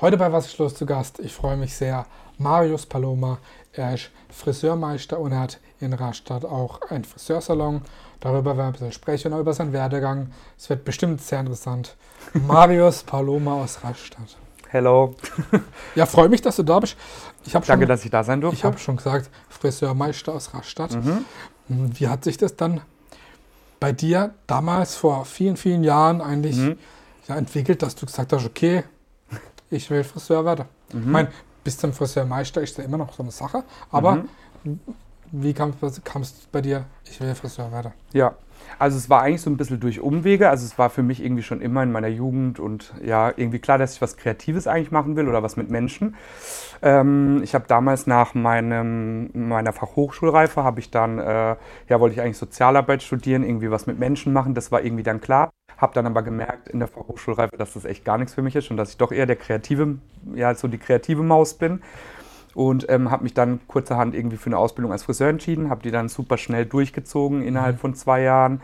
[0.00, 1.18] Heute bei Was ist los zu Gast?
[1.18, 2.06] Ich freue mich sehr.
[2.38, 3.38] Marius Paloma,
[3.72, 7.82] er ist Friseurmeister und er hat in Rastatt auch einen Friseursalon.
[8.20, 10.30] Darüber werden wir ein bisschen sprechen und über seinen Werdegang.
[10.56, 11.96] Es wird bestimmt sehr interessant.
[12.32, 14.36] Marius Paloma aus Rastatt.
[14.68, 15.14] Hello.
[15.94, 16.96] Ja, freue mich, dass du da bist.
[17.44, 18.56] Ich Danke, schon, dass ich da sein durfte.
[18.56, 20.96] Ich habe schon gesagt, Friseurmeister aus Rastatt.
[21.66, 22.82] Wie hat sich das dann
[23.80, 26.78] bei dir damals vor vielen, vielen Jahren eigentlich Mhm.
[27.26, 28.84] ja, entwickelt, dass du gesagt hast, okay,
[29.70, 30.66] ich will Friseur werden?
[30.92, 31.00] Mhm.
[31.00, 31.28] Ich meine,
[31.64, 34.24] bis zum Friseurmeister ist ja immer noch so eine Sache, aber
[34.64, 34.80] Mhm.
[35.32, 37.92] wie kam es bei dir, ich will Friseur werden?
[38.12, 38.34] Ja,
[38.78, 40.48] also es war eigentlich so ein bisschen durch Umwege.
[40.50, 43.78] Also es war für mich irgendwie schon immer in meiner Jugend und ja, irgendwie klar,
[43.78, 46.16] dass ich was Kreatives eigentlich machen will oder was mit Menschen.
[46.82, 51.56] Ähm, ich habe damals nach meinem, meiner Fachhochschulreife, habe ich dann, äh,
[51.88, 54.54] ja, wollte ich eigentlich Sozialarbeit studieren, irgendwie was mit Menschen machen.
[54.54, 55.50] Das war irgendwie dann klar.
[55.78, 58.70] Habe dann aber gemerkt in der Fachhochschulreife, dass das echt gar nichts für mich ist
[58.70, 59.96] und dass ich doch eher der kreative,
[60.34, 61.80] ja, so die kreative Maus bin.
[62.54, 65.90] und ähm, habe mich dann kurzerhand irgendwie für eine Ausbildung als Friseur entschieden, habe die
[65.92, 68.60] dann super schnell durchgezogen innerhalb von zwei Jahren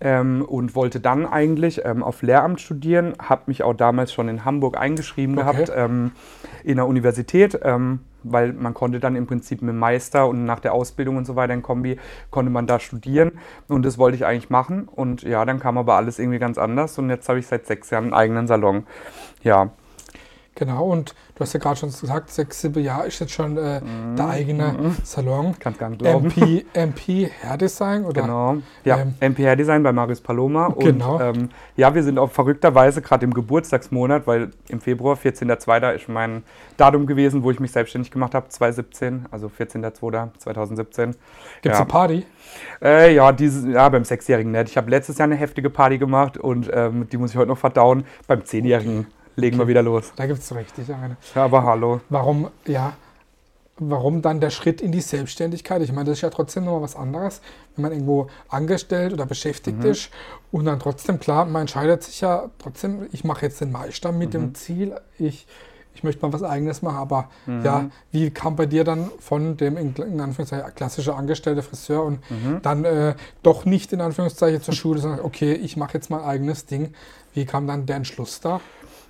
[0.00, 4.44] ähm, und wollte dann eigentlich ähm, auf Lehramt studieren, habe mich auch damals schon in
[4.44, 5.52] Hamburg eingeschrieben Okay.
[5.52, 6.12] gehabt ähm,
[6.64, 8.00] in der Universität, ähm,
[8.32, 11.54] weil man konnte dann im Prinzip mit Meister und nach der Ausbildung und so weiter
[11.54, 11.98] in Kombi
[12.30, 13.32] konnte man da studieren.
[13.68, 14.88] Und das wollte ich eigentlich machen.
[14.88, 16.98] Und ja, dann kam aber alles irgendwie ganz anders.
[16.98, 18.86] Und jetzt habe ich seit sechs Jahren einen eigenen Salon.
[19.42, 19.70] Ja,
[20.56, 23.80] Genau, und du hast ja gerade schon gesagt, sechs, sieben Jahre ist jetzt schon äh,
[24.16, 25.54] der eigene Salon.
[25.60, 26.26] kannst gar nicht glauben.
[26.26, 28.22] MP, MP Hair Design oder?
[28.22, 28.56] Genau.
[28.84, 30.74] Ja, Ähm, MPR Design bei Marius Paloma.
[30.78, 31.16] Genau.
[31.16, 35.94] Und ähm, ja, wir sind auch verrückterweise gerade im Geburtstagsmonat, weil im Februar, 14.02.
[35.94, 36.42] ist mein
[36.76, 41.06] Datum gewesen, wo ich mich selbstständig gemacht habe, 2017, also 14.02.2017.
[41.06, 41.16] Gibt
[41.62, 41.76] es ja.
[41.76, 42.26] eine Party?
[42.82, 44.70] Äh, ja, dieses, ja, beim Sechsjährigen nicht.
[44.70, 47.58] Ich habe letztes Jahr eine heftige Party gemacht und ähm, die muss ich heute noch
[47.58, 48.04] verdauen.
[48.26, 50.12] Beim Zehnjährigen legen wir wieder los.
[50.16, 51.16] Da gibt es richtig eine.
[51.34, 52.00] Ja, aber hallo.
[52.08, 52.94] Warum, ja,
[53.78, 55.82] warum dann der Schritt in die Selbstständigkeit?
[55.82, 57.40] Ich meine, das ist ja trotzdem nochmal was anderes,
[57.76, 59.90] wenn man irgendwo angestellt oder beschäftigt Mhm.
[59.90, 60.10] ist
[60.50, 64.28] und dann trotzdem, klar, man entscheidet sich ja trotzdem, ich mache jetzt den Meister mit
[64.28, 64.32] Mhm.
[64.32, 65.46] dem Ziel, ich,
[65.94, 67.64] ich möchte mal was Eigenes machen, aber Mhm.
[67.64, 72.18] ja, wie kam bei dir dann von dem in, in Anführungszeichen klassische Angestellte Friseur und
[72.30, 72.60] Mhm.
[72.62, 76.64] dann äh, doch nicht in Anführungszeichen zur Schule, sondern okay, ich mache jetzt mein eigenes
[76.64, 76.94] Ding.
[77.34, 78.60] Wie kam dann der Entschluss da?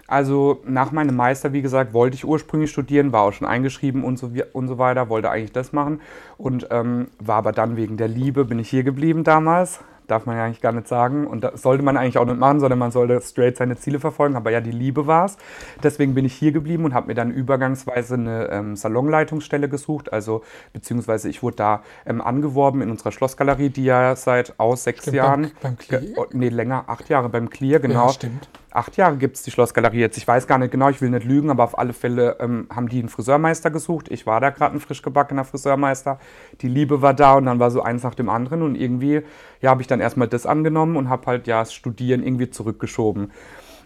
[0.09, 4.19] Also nach meinem Meister, wie gesagt, wollte ich ursprünglich studieren, war auch schon eingeschrieben und
[4.19, 6.00] so, und so weiter, wollte eigentlich das machen
[6.39, 9.81] und ähm, war aber dann wegen der Liebe, bin ich hier geblieben damals.
[10.09, 11.27] Darf man ja eigentlich gar nicht sagen.
[11.27, 14.37] Und das sollte man eigentlich auch nicht machen, sondern man sollte straight seine Ziele verfolgen.
[14.37, 15.37] Aber ja, die Liebe war es.
[15.83, 20.12] Deswegen bin ich hier geblieben und habe mir dann übergangsweise eine ähm, Salonleitungsstelle gesucht.
[20.12, 25.00] Also, beziehungsweise ich wurde da ähm, angeworben in unserer Schlossgalerie, die ja seit aus sechs
[25.03, 25.43] Stimmt, Jahren.
[25.43, 26.03] beim- beim Clear?
[26.19, 28.49] Oh, nee, länger, acht Jahre beim Clear, genau Ja, stimmt.
[28.76, 30.16] Acht Jahre gibt es die Schlossgalerie jetzt.
[30.16, 32.88] Ich weiß gar nicht genau, ich will nicht lügen, aber auf alle Fälle ähm, haben
[32.88, 34.10] die einen Friseurmeister gesucht.
[34.10, 36.19] Ich war da gerade ein frisch gebackener Friseurmeister.
[36.60, 39.22] Die Liebe war da und dann war so eins nach dem anderen und irgendwie
[39.60, 43.32] ja, habe ich dann erstmal das angenommen und habe halt ja das Studieren irgendwie zurückgeschoben.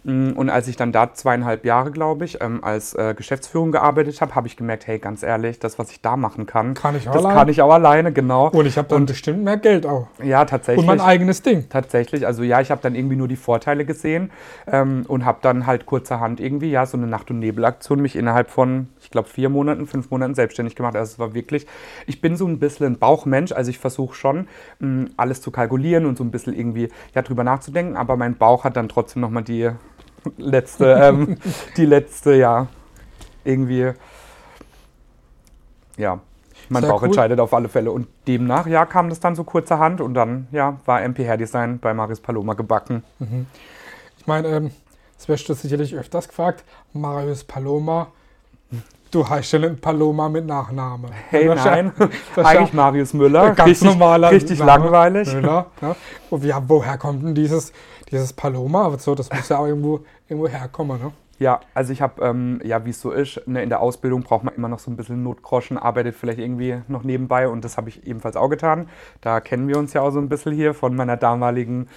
[0.03, 4.19] Mm, Und als ich dann da zweieinhalb Jahre, glaube ich, ähm, als äh, Geschäftsführung gearbeitet
[4.21, 7.07] habe, habe ich gemerkt, hey, ganz ehrlich, das, was ich da machen kann, Kann ich
[7.07, 7.37] auch das allein.
[7.37, 8.49] kann ich auch alleine, genau.
[8.49, 10.07] Und ich habe dann bestimmt mehr Geld auch.
[10.23, 10.79] ja, tatsächlich.
[10.79, 11.69] Und mein eigenes Ding.
[11.69, 14.31] Tatsächlich, also ja, ich habe dann irgendwie nur die Vorteile gesehen
[14.67, 18.49] ähm, und habe dann halt kurzerhand irgendwie, ja, so eine Nacht- und Nebelaktion mich innerhalb
[18.49, 20.95] von, ich glaube, vier Monaten, fünf Monaten selbstständig gemacht.
[20.95, 21.67] Also es war wirklich,
[22.07, 24.47] ich bin so ein bisschen ein Bauchmensch, also ich versuche schon,
[24.79, 28.63] mh, alles zu kalkulieren und so ein bisschen irgendwie, ja, drüber nachzudenken, aber mein Bauch
[28.63, 29.69] hat dann trotzdem nochmal die
[30.37, 31.37] letzte, ähm,
[31.77, 32.67] die letzte, ja,
[33.43, 33.91] irgendwie,
[35.97, 36.19] ja,
[36.69, 37.07] mein Bauch cool.
[37.07, 37.91] entscheidet auf alle Fälle.
[37.91, 41.79] Und demnach, ja, kam das dann so kurzerhand und dann, ja, war MP Hair Design
[41.79, 43.03] bei Marius Paloma gebacken.
[44.17, 44.71] Ich meine, ähm,
[45.17, 46.63] das wirst du sicherlich öfters gefragt.
[46.93, 48.07] Marius Paloma.
[49.11, 51.09] Du heißt ja Paloma mit Nachname.
[51.29, 53.51] Hey, Das nein, das ist ja eigentlich Marius Müller.
[53.53, 54.71] ganz richtig, normaler Richtig Name.
[54.71, 55.33] langweilig.
[55.33, 55.95] Müller, ja.
[56.29, 57.73] Und ja, woher kommt denn dieses,
[58.11, 58.97] dieses Paloma?
[58.97, 61.11] So, das muss ja auch irgendwo, irgendwo herkommen, ne?
[61.41, 64.43] Ja, also ich habe, ähm, ja, wie es so ist, ne, in der Ausbildung braucht
[64.43, 67.89] man immer noch so ein bisschen Notgroschen, arbeitet vielleicht irgendwie noch nebenbei und das habe
[67.89, 68.87] ich ebenfalls auch getan.
[69.21, 71.87] Da kennen wir uns ja auch so ein bisschen hier von meiner damaligen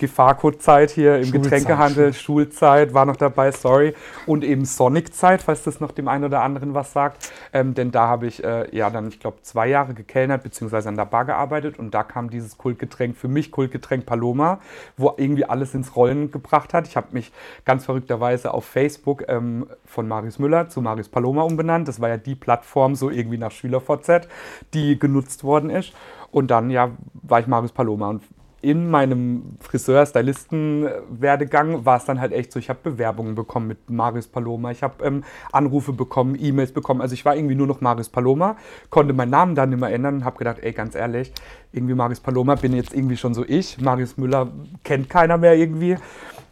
[0.00, 3.94] Gefahrcode-Zeit hier im Schulzeit, Getränkehandel, Schulzeit, war noch dabei, sorry.
[4.26, 7.32] Und eben Sonic-Zeit, falls das noch dem einen oder anderen was sagt.
[7.52, 10.96] Ähm, denn da habe ich äh, ja dann, ich glaube, zwei Jahre gekellnert beziehungsweise an
[10.96, 14.58] der Bar gearbeitet und da kam dieses Kultgetränk, für mich Kultgetränk Paloma,
[14.96, 16.88] wo irgendwie alles ins Rollen gebracht hat.
[16.88, 17.30] Ich habe mich
[17.64, 21.86] ganz verrückterweise auf Facebook ähm, von Marius Müller zu Marius Paloma umbenannt.
[21.86, 24.28] Das war ja die Plattform, so irgendwie nach SchülerVZ,
[24.74, 25.92] die genutzt worden ist.
[26.32, 28.22] Und dann, ja, war ich Marius Paloma und
[28.62, 34.26] in meinem Friseur-Stylisten-Werdegang war es dann halt echt so, ich habe Bewerbungen bekommen mit Marius
[34.26, 37.00] Paloma, ich habe ähm, Anrufe bekommen, E-Mails bekommen.
[37.00, 38.58] Also ich war irgendwie nur noch Marius Paloma,
[38.90, 41.32] konnte meinen Namen dann immer ändern und habe gedacht, ey, ganz ehrlich,
[41.72, 43.80] irgendwie Marius Paloma bin jetzt irgendwie schon so ich.
[43.80, 44.48] Marius Müller
[44.84, 45.96] kennt keiner mehr irgendwie.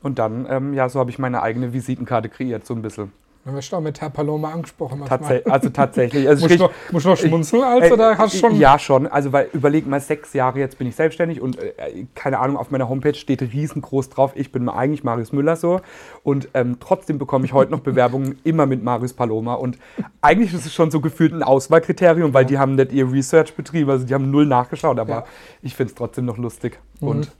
[0.02, 3.12] Und dann, ähm, ja, so habe ich meine eigene Visitenkarte kreiert, so ein bisschen.
[3.48, 5.02] Du wirst auch mit Herr Paloma angesprochen.
[5.06, 6.28] Tats also tatsächlich.
[6.28, 8.54] Also musst, ich, noch, musst du noch schmunzeln als äh, oder hast schon?
[8.56, 9.06] Ja, schon.
[9.06, 12.70] Also weil überleg mal, sechs Jahre jetzt bin ich selbstständig und äh, keine Ahnung, auf
[12.70, 15.80] meiner Homepage steht riesengroß drauf, ich bin eigentlich Marius Müller so.
[16.22, 19.54] Und ähm, trotzdem bekomme ich heute noch Bewerbungen immer mit Marius Paloma.
[19.54, 19.78] Und
[20.20, 22.48] eigentlich ist es schon so gefühlt ein Auswahlkriterium, weil ja.
[22.48, 25.24] die haben nicht ihr Research betrieben, also die haben null nachgeschaut, aber ja.
[25.62, 26.78] ich finde es trotzdem noch lustig.
[27.00, 27.08] Mhm.
[27.08, 27.32] Und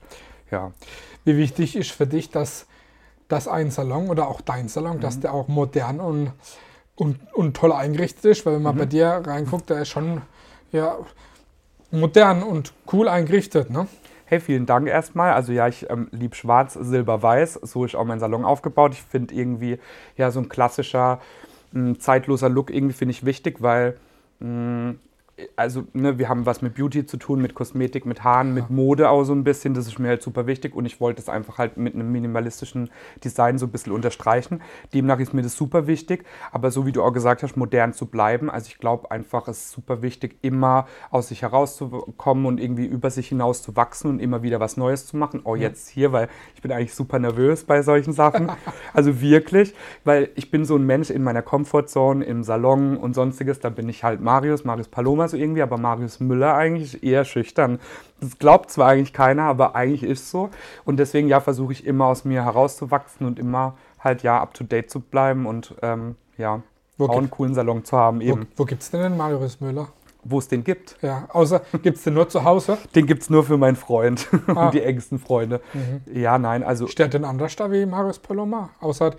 [0.49, 0.71] ja.
[1.23, 2.65] Wie wichtig ist für dich, dass
[3.29, 5.01] dass ein Salon oder auch dein Salon, mhm.
[5.01, 6.33] dass der auch modern und,
[6.95, 8.79] und, und toll eingerichtet ist, weil wenn man mhm.
[8.79, 10.21] bei dir reinguckt, der ist schon
[10.73, 10.97] ja,
[11.91, 13.69] modern und cool eingerichtet.
[13.69, 13.87] Ne?
[14.25, 15.33] Hey, vielen Dank erstmal.
[15.33, 17.53] Also ja, ich ähm, liebe schwarz, silber, weiß.
[17.63, 18.93] So ist auch mein Salon aufgebaut.
[18.93, 19.79] Ich finde irgendwie
[20.17, 21.19] ja so ein klassischer,
[21.71, 23.97] mh, zeitloser Look irgendwie finde ich wichtig, weil
[24.39, 24.95] mh,
[25.55, 29.09] also ne, wir haben was mit Beauty zu tun, mit Kosmetik, mit Haaren, mit Mode
[29.09, 29.73] auch so ein bisschen.
[29.73, 32.89] Das ist mir halt super wichtig und ich wollte es einfach halt mit einem minimalistischen
[33.23, 34.61] Design so ein bisschen unterstreichen.
[34.93, 36.25] Demnach ist mir das super wichtig.
[36.51, 38.49] Aber so wie du auch gesagt hast, modern zu bleiben.
[38.49, 43.09] Also ich glaube einfach, es ist super wichtig, immer aus sich herauszukommen und irgendwie über
[43.09, 45.41] sich hinaus zu wachsen und immer wieder was Neues zu machen.
[45.43, 48.51] Oh, jetzt hier, weil ich bin eigentlich super nervös bei solchen Sachen.
[48.93, 53.59] also wirklich, weil ich bin so ein Mensch in meiner Comfortzone, im Salon und sonstiges.
[53.59, 57.79] Da bin ich halt Marius, Marius Paloma so irgendwie, aber Marius Müller eigentlich eher schüchtern.
[58.19, 60.49] Das glaubt zwar eigentlich keiner, aber eigentlich ist es so.
[60.85, 64.63] Und deswegen ja, versuche ich immer aus mir herauszuwachsen und immer halt ja up to
[64.63, 66.61] date zu bleiben und ähm, ja,
[66.97, 68.47] wo auch einen coolen Salon zu haben eben.
[68.55, 69.87] Wo, wo gibt es denn den Marius Müller?
[70.23, 70.97] Wo es den gibt.
[71.01, 72.77] Ja, außer gibt es den nur zu Hause?
[72.93, 74.65] Den gibt es nur für meinen Freund ah.
[74.65, 75.61] und die engsten Freunde.
[75.73, 76.01] Mhm.
[76.13, 76.87] Ja, nein, also.
[76.87, 78.69] Steht denn anders da wie Marius Paloma?
[78.81, 79.15] Außer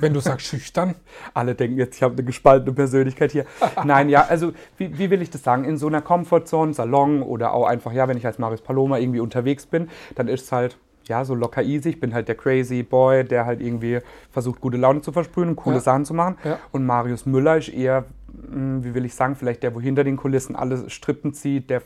[0.00, 0.94] wenn du sagst schüchtern.
[1.32, 3.44] Alle denken jetzt, ich habe eine gespaltene Persönlichkeit hier.
[3.84, 5.64] Nein, ja, also wie, wie, will ich das sagen?
[5.64, 9.20] In so einer Comfortzone, Salon oder auch einfach, ja, wenn ich als Marius Paloma irgendwie
[9.20, 10.76] unterwegs bin, dann ist es halt,
[11.06, 11.90] ja, so locker easy.
[11.90, 13.98] Ich bin halt der crazy Boy, der halt irgendwie
[14.30, 15.82] versucht, gute Laune zu versprühen und coole ja.
[15.82, 16.36] Sachen zu machen.
[16.44, 16.58] Ja.
[16.72, 18.04] Und Marius Müller ist eher
[18.50, 21.82] hm, wie will ich sagen, vielleicht der, wo hinter den Kulissen alle Strippen zieht, der,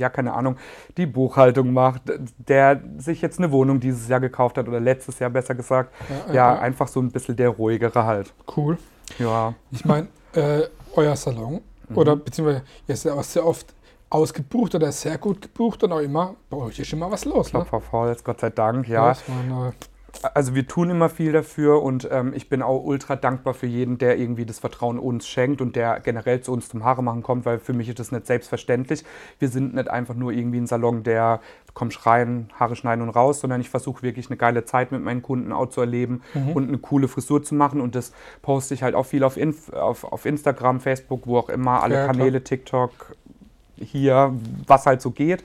[0.00, 0.56] ja, keine Ahnung,
[0.96, 2.02] die Buchhaltung macht,
[2.38, 5.94] der sich jetzt eine Wohnung dieses Jahr gekauft hat oder letztes Jahr besser gesagt.
[6.08, 6.58] Ja, ja, ja.
[6.58, 8.32] einfach so ein bisschen der ruhigere halt.
[8.56, 8.78] Cool.
[9.18, 9.54] Ja.
[9.70, 10.62] Ich meine, äh,
[10.94, 11.96] euer Salon mhm.
[11.96, 13.74] oder beziehungsweise ihr seid auch sehr oft
[14.10, 17.52] ausgebucht oder sehr gut gebucht und auch immer, bei euch ist immer was los.
[17.52, 17.64] Ne?
[17.64, 18.10] Klopfer ne?
[18.10, 19.14] jetzt Gott sei Dank, ja.
[20.34, 23.98] Also wir tun immer viel dafür und ähm, ich bin auch ultra dankbar für jeden,
[23.98, 27.46] der irgendwie das Vertrauen uns schenkt und der generell zu uns zum Haare machen kommt,
[27.46, 29.04] weil für mich ist das nicht selbstverständlich.
[29.38, 31.40] Wir sind nicht einfach nur irgendwie ein Salon, der
[31.74, 35.22] komm schreien, Haare schneiden und raus, sondern ich versuche wirklich eine geile Zeit mit meinen
[35.22, 36.52] Kunden auch zu erleben mhm.
[36.52, 39.72] und eine coole Frisur zu machen und das poste ich halt auch viel auf, Inf
[39.72, 42.44] auf, auf Instagram, Facebook, wo auch immer, alle ja, Kanäle, klar.
[42.44, 43.16] TikTok,
[43.76, 44.34] hier,
[44.66, 45.44] was halt so geht.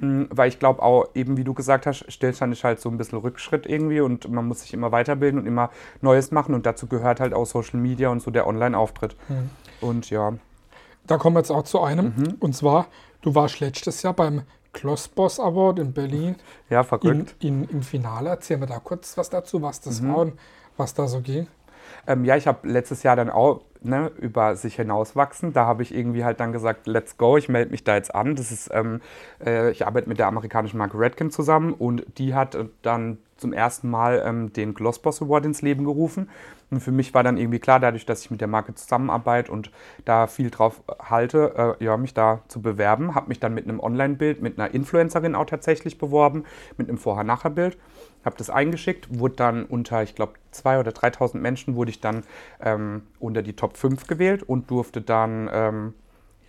[0.00, 2.96] Hm, weil ich glaube auch, eben wie du gesagt hast, Stillstand ist halt so ein
[2.96, 5.70] bisschen Rückschritt irgendwie und man muss sich immer weiterbilden und immer
[6.00, 9.16] Neues machen und dazu gehört halt auch Social Media und so der Online-Auftritt.
[9.28, 9.50] Mhm.
[9.80, 10.34] Und ja.
[11.06, 12.36] Da kommen wir jetzt auch zu einem mhm.
[12.40, 12.86] und zwar,
[13.20, 14.42] du warst letztes Jahr beim
[14.72, 16.36] Klossboss Award in Berlin.
[16.70, 17.36] Ja, verrückt.
[17.40, 20.08] In, in, Im Finale, erzähl mir da kurz was dazu, was das mhm.
[20.08, 20.32] war und
[20.76, 21.46] was da so ging.
[22.06, 25.52] Ähm, ja, ich habe letztes Jahr dann auch ne, über sich hinauswachsen.
[25.52, 28.36] Da habe ich irgendwie halt dann gesagt, let's go, ich melde mich da jetzt an.
[28.36, 29.00] Das ist, ähm,
[29.44, 33.88] äh, ich arbeite mit der amerikanischen Marke Redken zusammen und die hat dann zum ersten
[33.88, 36.28] Mal ähm, den Glossboss Award ins Leben gerufen.
[36.70, 39.72] Und für mich war dann irgendwie klar, dadurch, dass ich mit der Marke zusammenarbeite und
[40.04, 43.14] da viel drauf halte, äh, ja, mich da zu bewerben.
[43.14, 46.44] Habe mich dann mit einem Online-Bild, mit einer Influencerin auch tatsächlich beworben,
[46.76, 47.76] mit einem Vorher-Nachher-Bild
[48.24, 52.24] habe das eingeschickt, wurde dann unter, ich glaube, 2.000 oder 3.000 Menschen wurde ich dann
[52.60, 55.94] ähm, unter die Top 5 gewählt und durfte dann ähm,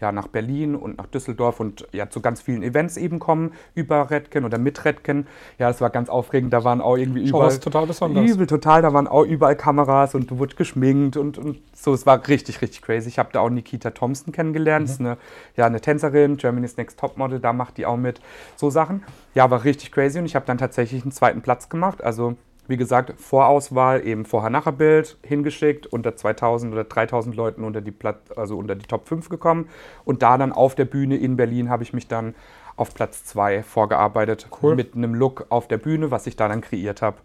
[0.01, 4.09] ja, nach Berlin und nach Düsseldorf und ja, zu ganz vielen Events eben kommen über
[4.09, 5.27] Redken oder mit Redken.
[5.59, 6.51] Ja, das war ganz aufregend.
[6.51, 7.47] Da waren auch irgendwie überall.
[7.47, 8.29] Was total besonders.
[8.29, 8.81] Übel, total.
[8.81, 11.93] Da waren auch überall Kameras und du wurdest geschminkt und, und so.
[11.93, 13.09] Es war richtig, richtig crazy.
[13.09, 14.83] Ich habe da auch Nikita Thompson kennengelernt.
[14.83, 14.87] Mhm.
[14.87, 15.17] Das ist eine,
[15.55, 17.39] ja, eine Tänzerin, Germany's Next Topmodel.
[17.39, 18.21] Da macht die auch mit.
[18.55, 19.03] So Sachen.
[19.35, 22.03] Ja, war richtig crazy und ich habe dann tatsächlich einen zweiten Platz gemacht.
[22.03, 22.35] Also
[22.71, 28.57] wie gesagt, Vorauswahl, eben Vorher-Nachher-Bild hingeschickt, unter 2000 oder 3000 Leuten unter die, Plat also
[28.57, 29.69] unter die Top 5 gekommen.
[30.05, 32.33] Und da dann auf der Bühne in Berlin habe ich mich dann
[32.77, 34.47] auf Platz 2 vorgearbeitet.
[34.63, 34.75] Cool.
[34.75, 37.17] Mit einem Look auf der Bühne, was ich da dann kreiert habe.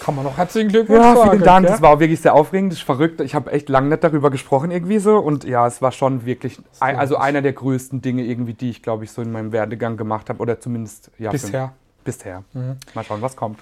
[0.00, 1.66] Kann man noch herzlichen Glückwunsch Ja, vielen Dank.
[1.66, 1.72] Ja?
[1.72, 3.20] Das war auch wirklich sehr aufregend, das ist verrückt.
[3.20, 5.18] Ich habe echt lange nicht darüber gesprochen irgendwie so.
[5.18, 8.82] Und ja, es war schon wirklich, ein, also einer der größten Dinge irgendwie, die ich
[8.82, 10.40] glaube ich so in meinem Werdegang gemacht habe.
[10.40, 11.30] Oder zumindest, ja.
[11.30, 11.72] Bisher.
[12.04, 12.44] Bisher.
[12.52, 12.76] Mhm.
[12.94, 13.58] Mal schauen, was kommt.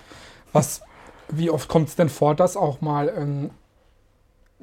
[0.53, 0.83] Was,
[1.29, 3.51] wie oft kommt es denn vor, dass auch mal ein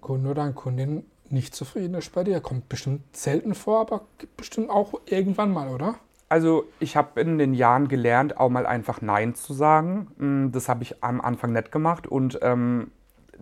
[0.02, 2.42] Kunde oder eine Kundin nicht zufrieden ist bei dir?
[2.42, 4.02] Kommt bestimmt selten vor, aber
[4.38, 5.96] bestimmt auch irgendwann mal, oder?
[6.30, 10.08] Also ich habe in den Jahren gelernt, auch mal einfach Nein zu sagen.
[10.18, 12.92] Mm, das habe ich am Anfang nicht gemacht und ähm,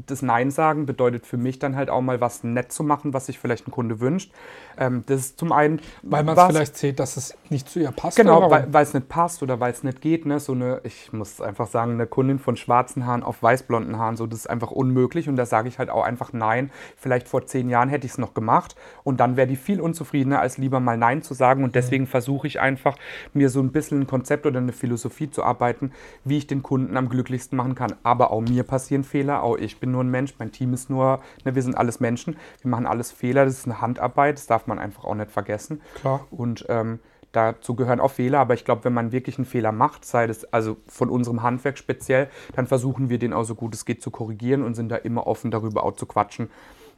[0.08, 3.26] das Nein sagen bedeutet für mich dann halt auch mal was nett zu machen, was
[3.26, 4.32] sich vielleicht ein Kunde wünscht.
[4.78, 5.82] Ähm, das ist zum einen.
[6.02, 8.18] Weil man es vielleicht sieht, dass es nicht zu ihr passt.
[8.18, 10.26] Genau, weil es nicht passt oder weil es nicht geht.
[10.26, 10.40] Ne?
[10.40, 14.28] So eine, ich muss einfach sagen, eine Kundin von schwarzen Haaren auf weißblonden Haaren, so
[14.28, 15.28] das ist einfach unmöglich.
[15.28, 16.72] Und da sage ich halt auch einfach Nein.
[16.98, 20.40] Vielleicht vor zehn Jahren hätte ich es noch gemacht und dann wäre die viel unzufriedener,
[20.40, 21.64] als lieber mal Nein zu sagen.
[21.64, 21.74] Und mhm.
[21.74, 22.10] deswegen mhm.
[22.10, 22.96] versuche ich einfach,
[23.34, 25.92] mir so ein bisschen ein Konzept oder eine Philosophie zu arbeiten,
[26.24, 27.96] wie ich den Kunden am glücklichsten machen kann.
[28.04, 31.20] Aber auch mir passieren Fehler, auch ich bin nur ein Mensch, mein Team ist nur,
[31.44, 34.68] ne, wir sind alles Menschen, wir machen alles Fehler, das ist eine Handarbeit, das darf
[34.68, 35.82] man einfach auch nicht vergessen.
[35.96, 36.26] Klar.
[36.32, 37.00] Und ähm,
[37.32, 40.46] dazu gehören auch Fehler, aber ich glaube, wenn man wirklich einen Fehler macht, sei das
[40.46, 44.12] also von unserem Handwerk speziell, dann versuchen wir den auch so gut es geht zu
[44.12, 46.50] korrigieren und sind da immer offen darüber auch zu quatschen.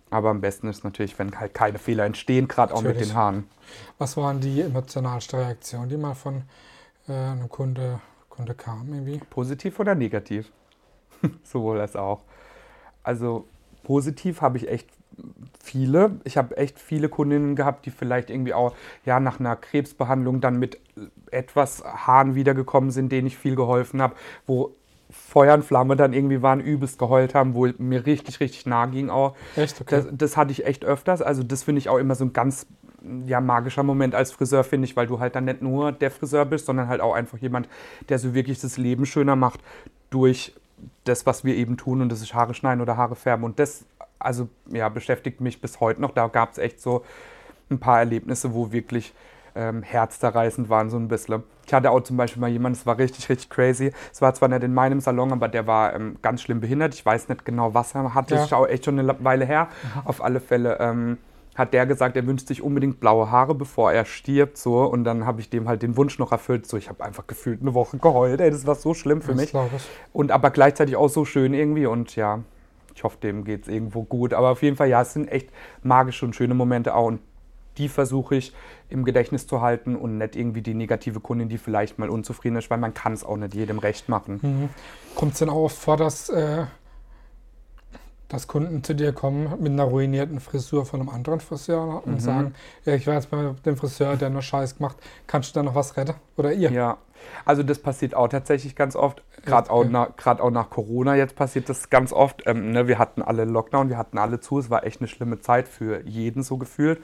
[0.10, 3.46] Aber am besten ist natürlich, wenn halt keine Fehler entstehen, gerade auch mit den Haaren.
[3.98, 6.44] Was waren die emotionalste Reaktion, die mal von
[7.08, 8.00] äh, einem Kunde,
[8.30, 9.20] Kunde kam irgendwie?
[9.30, 10.52] Positiv oder negativ?
[11.44, 12.22] Sowohl als auch.
[13.03, 13.45] Also
[13.83, 14.89] positiv habe ich echt
[15.63, 16.19] viele.
[16.24, 18.74] Ich habe echt viele Kundinnen gehabt, die vielleicht irgendwie auch
[19.05, 20.79] ja, nach einer Krebsbehandlung dann mit
[21.31, 24.75] etwas Haaren wiedergekommen sind, denen ich viel geholfen habe, wo
[25.10, 29.10] Feuer und Flamme dann irgendwie waren, übelst geheult haben, wo mir richtig, richtig nah ging
[29.10, 29.36] auch.
[29.55, 29.79] Echt?
[29.79, 29.95] Okay.
[29.95, 31.22] Das, das hatte ich echt öfters.
[31.22, 32.65] Also das finde ich auch immer so ein ganz
[33.25, 36.45] ja, magischer Moment als Friseur, finde ich, weil du halt dann nicht nur der Friseur
[36.45, 37.67] bist, sondern halt auch einfach jemand,
[38.10, 39.60] der so wirklich das Leben schöner macht
[40.10, 40.53] durch
[41.04, 43.44] das, was wir eben tun und das ist Haare schneiden oder Haare färben.
[43.44, 43.86] Und das,
[44.20, 46.12] also ja, beschäftigt mich bis heute noch.
[46.12, 47.04] Da gab es echt so
[47.70, 49.13] ein paar Erlebnisse, wo wirklich
[49.56, 51.44] ähm, herzzerreißend waren, so ein bisschen.
[51.66, 53.92] Ich hatte auch zum Beispiel mal jemanden, das war richtig, richtig crazy.
[54.12, 56.94] Es war zwar nicht in meinem Salon, aber der war ähm, ganz schlimm behindert.
[56.94, 58.36] Ich weiß nicht genau, was er hatte.
[58.36, 58.44] Ja.
[58.44, 59.68] Ich schaue echt schon eine Weile her.
[59.96, 60.08] Mhm.
[60.08, 60.78] Auf alle Fälle.
[60.80, 61.18] Ähm,
[61.55, 64.83] hat der gesagt, er wünscht sich unbedingt blaue Haare, bevor er stirbt, so.
[64.83, 66.65] Und dann habe ich dem halt den Wunsch noch erfüllt.
[66.65, 68.41] So, ich habe einfach gefühlt eine Woche geheult.
[68.41, 69.53] Ey, das war so schlimm für das mich.
[70.13, 71.86] Und aber gleichzeitig auch so schön irgendwie.
[71.86, 72.39] Und ja,
[72.95, 74.33] ich hoffe, dem geht es irgendwo gut.
[74.33, 75.50] Aber auf jeden Fall, ja, es sind echt
[75.83, 77.07] magische und schöne Momente auch.
[77.07, 77.19] Und
[77.77, 78.53] die versuche ich
[78.89, 82.69] im Gedächtnis zu halten und nicht irgendwie die negative Kundin, die vielleicht mal unzufrieden ist,
[82.69, 84.39] weil man kann es auch nicht jedem recht machen.
[84.41, 84.69] Mhm.
[85.15, 86.65] Kommt es denn auch vor, dass äh,
[88.34, 92.20] dass Kunden zu dir kommen mit einer ruinierten Frisur von einem anderen Friseur und mhm.
[92.20, 94.98] sagen, ja, ich war jetzt bei dem Friseur, der nur Scheiß gemacht,
[95.28, 96.16] kannst du da noch was retten?
[96.36, 96.72] Oder ihr?
[96.72, 96.98] Ja,
[97.46, 101.70] also das passiert auch tatsächlich ganz oft, gerade auch, nach, auch nach Corona jetzt passiert
[101.70, 102.42] das ganz oft.
[102.48, 105.40] Ähm, ne, wir hatten alle Lockdown, wir hatten alle zu, es war echt eine schlimme
[105.40, 107.00] Zeit für jeden so gefühlt.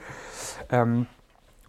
[0.68, 1.06] Ähm,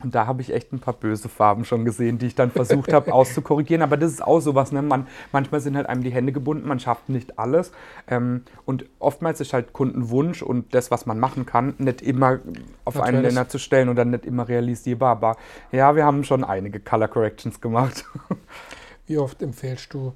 [0.03, 2.93] und da habe ich echt ein paar böse Farben schon gesehen, die ich dann versucht
[2.93, 3.81] habe auszukorrigieren.
[3.81, 4.81] Aber das ist auch sowas, ne?
[4.81, 7.71] Man, manchmal sind halt einem die Hände gebunden, man schafft nicht alles.
[8.07, 12.39] Ähm, und oftmals ist halt Kundenwunsch und das, was man machen kann, nicht immer
[12.85, 13.17] auf Natürlich.
[13.17, 15.11] einen Nenner zu stellen oder nicht immer realisierbar.
[15.11, 15.37] Aber
[15.71, 18.05] ja, wir haben schon einige Color Corrections gemacht.
[19.07, 20.13] Wie oft empfehlst du,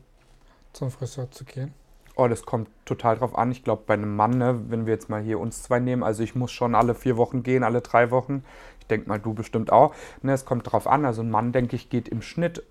[0.74, 1.74] zum Friseur zu gehen?
[2.18, 3.52] Oh, das kommt total drauf an.
[3.52, 6.24] Ich glaube, bei einem Mann, ne, wenn wir jetzt mal hier uns zwei nehmen, also
[6.24, 8.46] ich muss schon alle vier Wochen gehen, alle drei Wochen.
[8.86, 9.96] Ich denke mal, du bestimmt auch.
[10.22, 11.06] Ne, es kommt drauf an.
[11.06, 12.64] Also ein Mann, denke ich, geht im Schnitt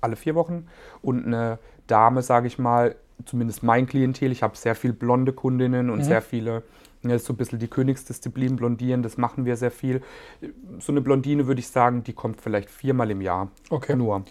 [0.00, 0.66] alle vier Wochen.
[1.02, 5.90] Und eine Dame, sage ich mal, zumindest mein Klientel, ich habe sehr viele blonde Kundinnen
[5.90, 6.04] und mhm.
[6.04, 6.64] sehr viele,
[7.02, 10.02] ne, das ist so ein bisschen die Königsdisziplin, Blondieren, das machen wir sehr viel.
[10.80, 13.48] So eine Blondine würde ich sagen, die kommt vielleicht viermal im Jahr.
[13.70, 13.94] Okay.
[13.94, 14.24] Nur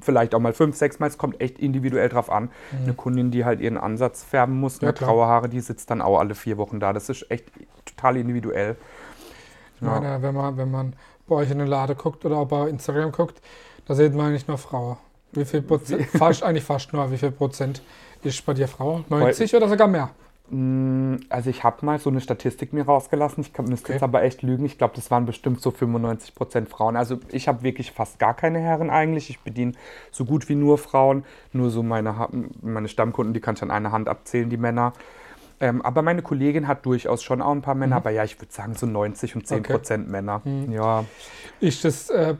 [0.00, 1.08] vielleicht auch mal fünf, sechs Mal.
[1.08, 2.44] Es kommt echt individuell drauf an.
[2.44, 2.78] Mhm.
[2.84, 6.18] Eine Kundin, die halt ihren Ansatz färben muss, ja, graue Haare, die sitzt dann auch
[6.18, 6.92] alle vier Wochen da.
[6.92, 7.52] Das ist echt
[7.84, 8.76] total individuell.
[9.84, 10.92] Meine, wenn man, wenn man
[11.26, 13.40] bei euch in den Laden guckt oder auch bei Instagram guckt,
[13.86, 14.96] da sieht man eigentlich nur Frauen.
[15.32, 17.82] Wie viel Prozent, fast, eigentlich fast nur, wie viel Prozent
[18.22, 19.04] ist bei dir Frau?
[19.08, 20.10] 90 oder sogar mehr?
[20.50, 23.42] Mm, also ich habe mal so eine Statistik mir rausgelassen.
[23.42, 23.92] Ich kann, müsste okay.
[23.94, 24.64] jetzt aber echt lügen.
[24.64, 26.96] Ich glaube, das waren bestimmt so 95 Prozent Frauen.
[26.96, 29.30] Also ich habe wirklich fast gar keine Herren eigentlich.
[29.30, 29.72] Ich bediene
[30.10, 31.24] so gut wie nur Frauen.
[31.52, 32.28] Nur so meine,
[32.60, 34.92] meine Stammkunden, die kann ich an einer Hand abzählen, die Männer.
[35.60, 37.96] Ähm, aber meine Kollegin hat durchaus schon auch ein paar Männer.
[37.96, 38.02] Mhm.
[38.02, 40.12] Aber ja, ich würde sagen so 90 und 10 Prozent okay.
[40.12, 40.42] Männer.
[40.44, 40.72] Mhm.
[40.72, 41.04] Ja.
[41.60, 42.34] Ist das äh,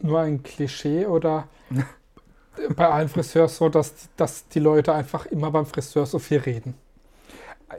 [0.00, 1.48] nur ein Klischee oder
[2.76, 6.74] bei allen Friseurs so, dass, dass die Leute einfach immer beim Friseur so viel reden?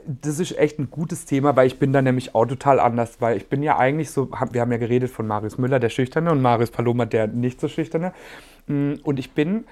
[0.06, 3.36] das ist echt ein gutes Thema, weil ich bin da nämlich auch total anders, weil
[3.36, 6.42] ich bin ja eigentlich so, wir haben ja geredet von Marius Müller, der Schüchterne, und
[6.42, 8.12] Marius Paloma, der nicht so Schüchterne.
[8.66, 9.64] Mm, Und ich bin,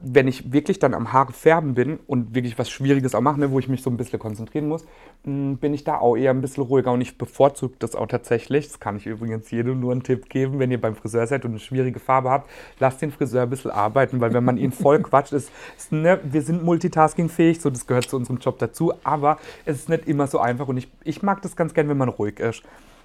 [0.00, 3.50] wenn ich wirklich dann am Haare färben bin und wirklich was Schwieriges auch mache, ne,
[3.50, 4.84] wo ich mich so ein bisschen konzentrieren muss,
[5.24, 8.68] mm, bin ich da auch eher ein bisschen ruhiger und ich bevorzuge das auch tatsächlich.
[8.68, 11.50] Das kann ich übrigens jedem nur einen Tipp geben, wenn ihr beim Friseur seid und
[11.52, 15.00] eine schwierige Farbe habt, lasst den Friseur ein bisschen arbeiten, weil wenn man ihn voll
[15.02, 19.38] quatscht, ist, ist ne, wir sind multitaskingfähig, so das gehört zu unserem Job dazu, aber
[19.64, 22.08] es ist nicht immer so einfach und ich, ich mag das ganz gern, wenn man
[22.08, 22.62] ruhig ist.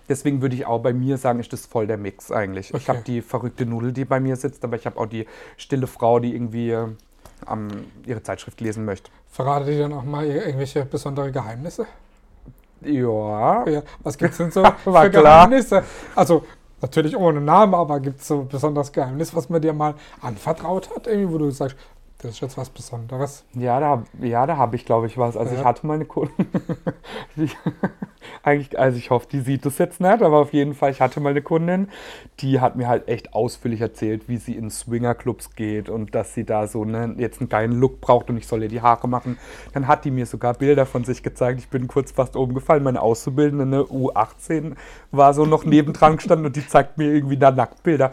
[0.10, 2.70] Deswegen würde ich auch bei mir sagen, ist das voll der Mix eigentlich.
[2.70, 2.88] Ich Okay.
[2.88, 5.26] habe die verrückte Nudel, die bei mir sitzt, aber ich habe auch die
[5.58, 6.88] stille Frau, die irgendwie äh,
[7.46, 7.70] am,
[8.06, 9.12] ihre Zeitschrift lesen möchte.
[9.30, 11.86] Verrate dir dann auch mal ir- irgendwelche besondere Geheimnisse?
[12.82, 13.68] Ja.
[13.68, 15.10] Ja, was gibt es denn so für.
[15.10, 15.84] Geheimnisse?
[16.16, 16.44] Also,
[16.82, 20.94] natürlich ohne Namen, aber gibt es so ein besonderes Geheimnis, was man dir mal anvertraut
[20.94, 21.78] hat, irgendwie, wo du sagst,
[22.24, 23.44] das ist jetzt was Besonderes?
[23.54, 25.38] Ja, da, ja, da habe ich, glaube ich, was.
[25.38, 25.60] Also Ja.
[25.60, 26.48] ich hatte meine Kunden.
[28.44, 31.20] eigentlich, also ich hoffe, die sieht das jetzt nicht, aber auf jeden Fall, ich hatte
[31.20, 31.90] mal eine Kundin,
[32.40, 36.44] die hat mir halt echt ausführlich erzählt, wie sie in Swingerclubs geht und dass sie
[36.46, 39.38] da so ne, jetzt einen geilen Look braucht und ich soll ihr die Haare machen.
[39.74, 41.60] Dann hat die mir sogar Bilder von sich gezeigt.
[41.60, 42.84] Ich bin kurz fast oben gefallen.
[42.84, 44.76] Meine Auszubildende, eine U18,
[45.12, 48.12] war so noch nebendran gestanden und die zeigt mir irgendwie da Nacktbilder.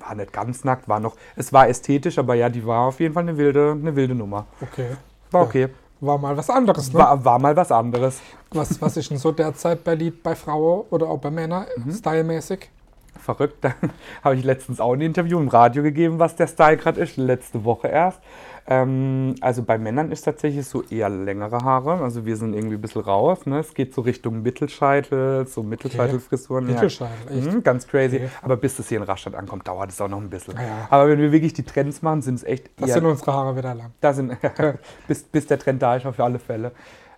[0.00, 3.14] War nicht ganz nackt, war noch, es war ästhetisch, aber ja, die war auf jeden
[3.14, 4.46] Fall eine wilde, eine wilde Nummer.
[4.60, 4.96] Okay.
[5.30, 5.46] War Ja.
[5.46, 5.68] okay.
[6.02, 6.98] War mal was anderes, ne?
[6.98, 8.20] War, war mal was anderes.
[8.52, 11.92] Was, was ist denn so derzeit beliebt bei Frauen oder auch bei Männern, Mhm.
[11.92, 12.70] stylmäßig?
[13.18, 13.62] Verrückt.
[13.62, 13.74] Da
[14.24, 17.64] habe ich letztens auch ein Interview im Radio gegeben, was der Style gerade ist, letzte
[17.64, 18.18] Woche erst.
[18.66, 22.02] Ähm, also bei Männern ist tatsächlich so eher längere Haare.
[22.02, 23.46] Also wir sind irgendwie ein bisschen raus.
[23.46, 23.58] Ne?
[23.58, 26.68] Es geht so Richtung Mittelscheitel, so Mittelscheitelfrisuren.
[26.68, 26.74] ja.
[26.74, 27.52] Mittelscheitel, echt?
[27.52, 28.16] Mhm, ganz crazy.
[28.16, 28.28] Okay.
[28.42, 30.54] Aber bis das hier in Rastatt ankommt, dauert es auch noch ein bisschen.
[30.54, 30.86] Ja.
[30.90, 33.56] Aber wenn wir wirklich die Trends machen, sind es echt Das eher sind unsere Haare
[33.56, 33.92] wieder lang.
[34.00, 34.36] Da sind,
[35.08, 36.72] bis, bis der Trend da ist, auf alle Fälle.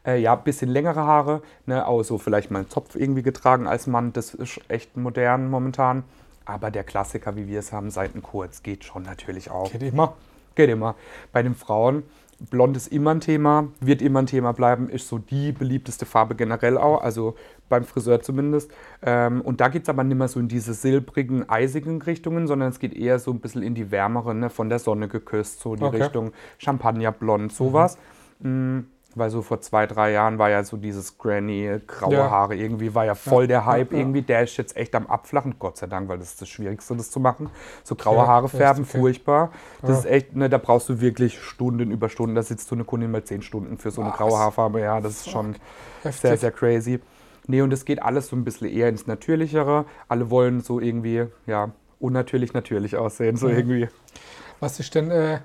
[0.05, 3.87] Äh, ja, bisschen längere Haare, ne, auch so vielleicht mal einen Zopf irgendwie getragen als
[3.87, 6.03] Mann, das ist echt modern momentan.
[6.45, 9.71] Aber der Klassiker, wie wir es haben, Seiten kurz, geht schon natürlich auch.
[9.71, 10.15] Geht immer.
[10.55, 10.95] Geht immer.
[11.33, 12.03] Bei den Frauen,
[12.51, 16.35] blond ist immer ein Thema, wird immer ein Thema bleiben, ist so die beliebteste Farbe
[16.35, 17.35] generell auch, also
[17.69, 18.71] beim Friseur zumindest.
[19.03, 22.71] Ähm, und da geht es aber nicht mehr so in diese silbrigen, eisigen Richtungen, sondern
[22.71, 25.77] es geht eher so ein bisschen in die wärmere, ne, von der Sonne geküsst, so
[25.77, 26.03] die Okay.
[26.03, 27.99] Richtung Champagnerblond, sowas.
[28.41, 28.81] Mm,
[29.15, 32.31] Weil so vor zwei, drei Jahren war ja so dieses Granny, graue Ja.
[32.31, 34.03] Haare irgendwie, war ja voll der Hype ja, ja.
[34.03, 34.23] irgendwie.
[34.23, 37.11] Der ist jetzt echt am Abflachen, Gott sei Dank, weil das ist das Schwierigste, das
[37.11, 37.51] zu machen.
[37.85, 38.99] So graue Haare färben, okay.
[38.99, 39.51] furchtbar.
[39.83, 39.99] Das Ja.
[39.99, 42.35] ist echt, ne, da brauchst du wirklich Stunden über Stunden.
[42.35, 44.17] Da sitzt du eine Kundin mal zehn Stunden für so eine Was?
[44.19, 44.81] graue Haarfarbe.
[44.81, 45.57] Ja, das ist schon
[46.03, 46.21] Heftig.
[46.21, 47.01] sehr, sehr crazy.
[47.47, 49.85] Nee, und es geht alles so ein bisschen eher ins Natürlichere.
[50.09, 53.89] Alle wollen so irgendwie, ja, unnatürlich natürlich aussehen, so irgendwie.
[54.61, 55.41] Was ist denn, äh,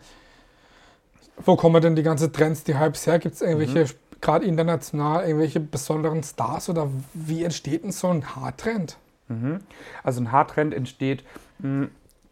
[1.37, 3.19] wo kommen denn die ganzen Trends, die Hypes her?
[3.19, 3.97] Gibt es irgendwelche, Mhm.
[4.21, 8.97] gerade international, irgendwelche besonderen Stars oder wie entsteht denn so ein Haartrend?
[9.27, 9.59] Mhm.
[10.03, 11.23] Also ein Haartrend entsteht,
[11.59, 11.87] mh,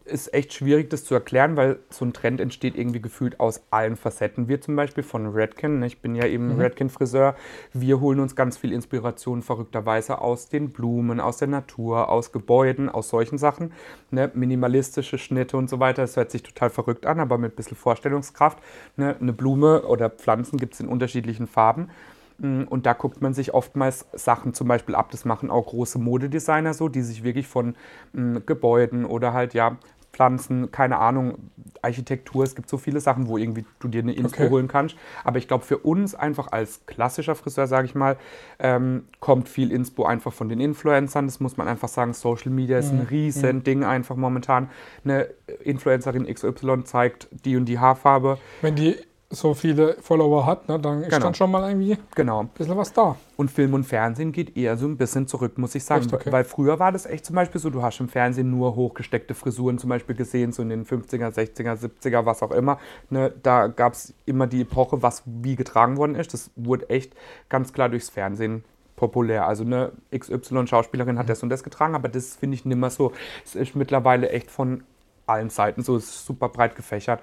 [0.05, 3.95] ist echt schwierig, das zu erklären, weil so ein Trend entsteht irgendwie gefühlt aus allen
[3.95, 4.47] Facetten.
[4.47, 6.59] Wir zum Beispiel von Redken, ne, ich bin ja eben Mhm.
[6.61, 7.35] Redken-Friseur,
[7.73, 12.87] wir holen uns ganz viel Inspiration verrückterweise aus den Blumen, aus der Natur, aus Gebäuden,
[12.89, 13.71] aus solchen Sachen.
[14.11, 17.55] Ne, minimalistische Schnitte und so weiter, das hört sich total verrückt an, aber mit ein
[17.55, 18.59] bisschen Vorstellungskraft.
[18.97, 21.89] Ne, eine Blume oder Pflanzen gibt es in unterschiedlichen Farben.
[22.37, 25.09] Mm, Und da guckt man sich oftmals Sachen zum Beispiel ab.
[25.11, 27.75] Das machen auch große Modedesigner so, die sich wirklich von
[28.13, 29.77] mm, Gebäuden oder halt ja
[30.15, 31.51] Pflanzen, keine Ahnung,
[31.81, 32.45] Architektur.
[32.45, 34.49] Es gibt so viele Sachen, wo irgendwie du dir eine Info Okay.
[34.49, 34.95] holen kannst.
[35.25, 38.15] Aber ich glaube, für uns einfach als klassischer Friseur, sage ich mal,
[38.59, 41.25] ähm, kommt viel Inspo einfach von den Influencern.
[41.25, 42.13] Das muss man einfach sagen.
[42.13, 43.07] Social Media ist ein Mhm.
[43.07, 44.69] riesen Ding einfach momentan.
[45.03, 45.27] Eine
[45.63, 48.37] Influencerin XY zeigt die und die Haarfarbe.
[48.61, 48.95] Wenn die
[49.35, 51.25] so viele Follower hat, ne, dann ist Genau.
[51.25, 52.43] dann schon mal irgendwie ein Genau.
[52.43, 53.15] bisschen was da.
[53.37, 56.05] Und Film und Fernsehen geht eher so ein bisschen zurück, muss ich sagen.
[56.05, 56.13] Echt?
[56.13, 56.31] Okay.
[56.31, 59.77] Weil früher war das echt zum Beispiel so, du hast im Fernsehen nur hochgesteckte Frisuren
[59.77, 62.79] zum Beispiel gesehen, so in den 50er, 60er, 70er, was auch immer.
[63.09, 66.33] Ne, da gab es immer die Epoche, was wie getragen worden ist.
[66.33, 67.13] Das wurde echt
[67.49, 68.63] ganz klar durchs Fernsehen
[68.95, 69.45] populär.
[69.47, 71.19] Also eine XY-Schauspielerin Mhm.
[71.19, 73.11] hat das und das getragen, aber das finde ich nimmer so.
[73.43, 74.83] Es ist mittlerweile echt von
[75.27, 77.19] allen Seiten so, es ist super breit gefächert.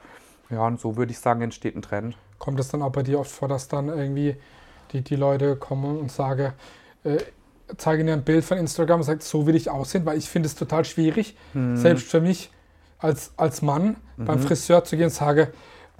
[0.53, 2.17] Ja, und so würde ich sagen, entsteht ein Trend.
[2.39, 4.37] Kommt es dann auch bei dir oft vor, dass dann irgendwie
[4.93, 6.53] die, die Leute kommen und sagen,
[7.05, 7.19] äh,
[7.79, 10.47] zeigen dir ein Bild von Instagram und sagen, so will ich aussehen, weil ich finde
[10.49, 11.77] es total schwierig, Hm.
[11.77, 12.51] selbst für mich
[12.99, 15.53] als, als Mann beim Friseur zu gehen und sage,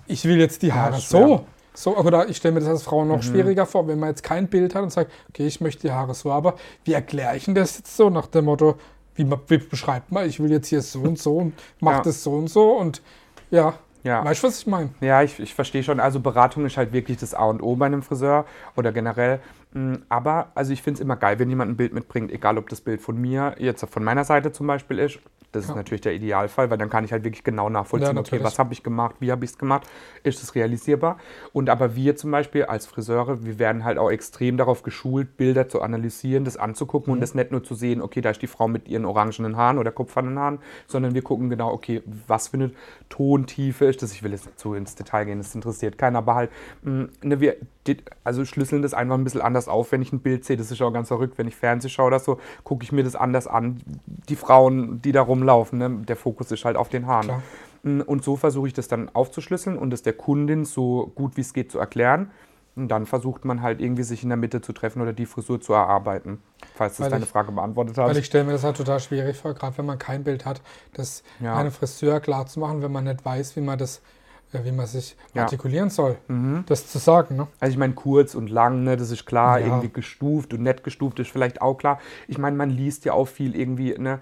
[0.07, 1.01] ich will jetzt die Haare Mhm.
[1.01, 1.27] schwer.
[1.27, 1.47] so.
[1.75, 1.97] so.
[1.97, 3.09] Oder ich stelle mir das als Frau Mhm.
[3.09, 5.93] noch schwieriger vor, wenn man jetzt kein Bild hat und sagt, okay, ich möchte die
[5.93, 8.77] Haare so, aber wie erkläre ich denn das jetzt so nach dem Motto,
[9.15, 12.03] wie, man, wie beschreibt man, ich will jetzt hier so und so und mach Ja.
[12.03, 13.03] das so und so und
[13.51, 14.25] ja, Ja.
[14.25, 14.91] weißt du, was ich meine?
[15.01, 16.01] Ja, ich, ich verstehe schon.
[16.01, 19.41] Also Beratung ist halt wirklich das A und O bei einem Friseur oder generell.
[19.75, 22.69] Mm, Aber, also ich finde es immer geil, wenn jemand ein Bild mitbringt, egal ob
[22.69, 25.19] das Bild von mir, jetzt von meiner Seite zum Beispiel ist.
[25.51, 25.77] Das ist Ja.
[25.77, 28.73] natürlich der Idealfall, weil dann kann ich halt wirklich genau nachvollziehen, Ja, okay, was habe
[28.73, 29.87] ich gemacht, wie habe ich es gemacht,
[30.23, 31.19] ist es realisierbar.
[31.53, 35.69] Und aber wir zum Beispiel als Friseure, wir werden halt auch extrem darauf geschult, Bilder
[35.69, 37.13] zu analysieren, das anzugucken Mhm.
[37.17, 39.77] und das nicht nur zu sehen, okay, da ist die Frau mit ihren orangenen Haaren
[39.77, 42.71] oder kupfernen Haaren, sondern wir gucken genau, okay, was für eine
[43.11, 44.13] Tontiefe ist das.
[44.15, 46.51] Ich will jetzt nicht zu ins Detail gehen, das interessiert keinen, aber halt,
[46.83, 47.57] mh, ne, wir
[48.25, 50.57] also schlüsseln das einfach ein bisschen anders auf, wenn ich ein Bild sehe.
[50.57, 53.17] Das ist auch ganz verrückt, wenn ich Fernseh schaue oder so, gucke ich mir das
[53.17, 53.81] anders an.
[54.29, 57.27] Die Frauen, die da rumlaufen, ne, der Fokus ist halt auf den Haaren.
[57.27, 57.43] Klar.
[57.83, 61.41] Mm, Und so versuche ich das dann aufzuschlüsseln und es der Kundin so gut wie
[61.41, 62.31] es geht zu erklären.
[62.75, 65.61] Und dann versucht man halt irgendwie sich in der Mitte zu treffen oder die Frisur
[65.61, 66.41] zu erarbeiten.
[66.75, 68.17] Falls das Weil deine ich- Frage beantwortet Weil hat.
[68.17, 70.63] ich stelle mir das halt total schwierig vor, gerade wenn man kein Bild hat,
[70.95, 71.55] das Ja.
[71.57, 74.01] einem Friseur klar zu machen, wenn man nicht weiß, wie man das,
[74.65, 75.43] wie man sich Ja.
[75.43, 76.17] artikulieren soll.
[76.29, 76.65] Mhm.
[76.67, 77.49] Das zu sagen, ne?
[77.61, 79.67] Also ich meine, kurz und lang, ne, das ist klar, Ja.
[79.67, 81.99] irgendwie gestuft und nett gestuft ist vielleicht auch klar.
[82.29, 84.21] Ich meine, man liest ja auch viel irgendwie, ne,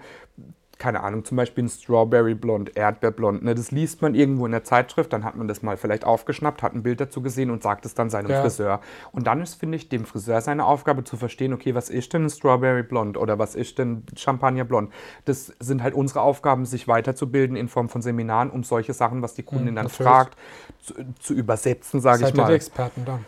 [0.81, 4.63] keine Ahnung, zum Beispiel ein Strawberry Blond, Erdbeerblond, ne, das liest man irgendwo in der
[4.63, 7.85] Zeitschrift, dann hat man das mal vielleicht aufgeschnappt, hat ein Bild dazu gesehen und sagt
[7.85, 8.41] es dann seinem Ja.
[8.41, 8.81] Friseur.
[9.11, 12.25] Und dann ist, finde ich, dem Friseur seine Aufgabe zu verstehen, okay, was ist denn
[12.25, 14.91] ein Strawberry Blond oder was ist denn Champagner Blond?
[15.25, 19.35] Das sind halt unsere Aufgaben, sich weiterzubilden in Form von Seminaren, um solche Sachen, was
[19.35, 20.11] die Kundin dann natürlich.
[20.11, 20.37] fragt,
[20.81, 22.51] zu, zu übersetzen, sage ich Seid mal.
[22.51, 23.23] Experten dann?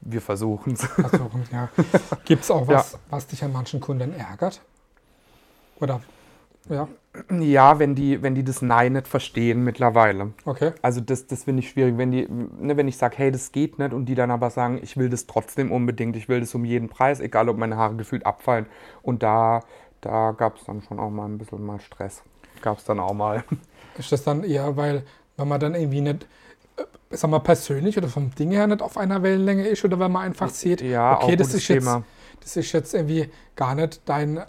[0.00, 0.84] Wir versuchen es.
[0.84, 1.68] Versuchen, ja.
[2.24, 4.60] Gibt es auch was, was dich an manchen Kunden ärgert?
[5.80, 6.00] Oder,
[6.68, 6.88] ja,
[7.30, 10.32] Ja, wenn die, wenn die das Nein nicht verstehen mittlerweile.
[10.44, 10.72] okay.
[10.82, 13.78] Also das, das finde ich schwierig, wenn die, ne, wenn ich sage, hey, das geht
[13.78, 16.64] nicht und die dann aber sagen, ich will das trotzdem unbedingt, ich will das um
[16.64, 18.66] jeden Preis, egal ob meine Haare gefühlt abfallen.
[19.02, 19.60] Und da,
[20.00, 22.22] da gab es dann schon auch mal ein bisschen mal Stress.
[22.62, 23.44] Gab es dann auch mal.
[23.98, 25.04] Ist das dann eher, weil,
[25.36, 26.26] wenn man dann irgendwie nicht,
[26.76, 30.10] äh, sag mal, persönlich oder vom Ding her nicht auf einer Wellenlänge ist oder wenn
[30.10, 32.02] man einfach sieht, Ja, okay, das ist, jetzt, Thema.
[32.40, 34.40] das ist jetzt irgendwie gar nicht dein,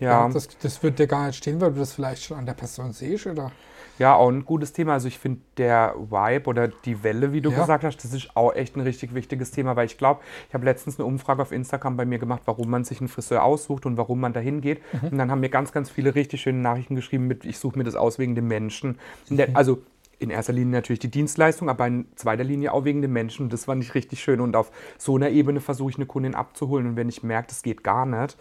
[0.00, 2.46] Ja, ja, das, das wird dir gar nicht stehen, weil du das vielleicht schon an
[2.46, 3.50] der Person siehst, oder?
[3.98, 4.92] Ja, auch ein gutes Thema.
[4.92, 7.58] Also ich finde der Vibe oder die Welle, wie du Ja.
[7.60, 10.64] gesagt hast, das ist auch echt ein richtig wichtiges Thema, weil ich glaube, ich habe
[10.64, 13.96] letztens eine Umfrage auf Instagram bei mir gemacht, warum man sich einen Friseur aussucht und
[13.96, 14.80] warum man dahin geht.
[15.02, 15.08] Mhm.
[15.08, 17.84] Und dann haben mir ganz, ganz viele richtig schöne Nachrichten geschrieben mit, ich suche mir
[17.84, 18.98] das aus wegen dem Menschen.
[19.30, 19.82] Der, also
[20.20, 23.44] in erster Linie natürlich die Dienstleistung, aber in zweiter Linie auch wegen dem Menschen.
[23.44, 24.40] Und das fand ich richtig schön.
[24.40, 26.86] Und auf so einer Ebene versuche ich eine Kundin abzuholen.
[26.88, 28.36] Und wenn ich merke, das geht gar nicht